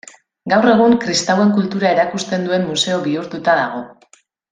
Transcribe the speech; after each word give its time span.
Gaur 0.51 0.67
egun 0.69 0.95
kristauen 1.03 1.51
kultura 1.57 1.91
erakusten 1.97 2.47
duen 2.49 2.65
museo 2.71 2.97
bihurtuta 3.05 3.55
dago. 3.65 3.85